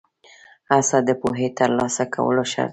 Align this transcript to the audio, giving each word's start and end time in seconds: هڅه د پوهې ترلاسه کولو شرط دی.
هڅه 0.71 0.97
د 1.07 1.09
پوهې 1.21 1.47
ترلاسه 1.59 2.03
کولو 2.13 2.43
شرط 2.51 2.67
دی. 2.69 2.69